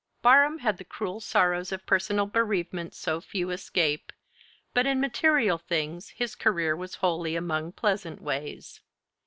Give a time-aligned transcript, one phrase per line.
[0.23, 4.11] Barham had the cruel sorrows of personal bereavement so few escape;
[4.73, 8.81] but in material things his career was wholly among pleasant ways.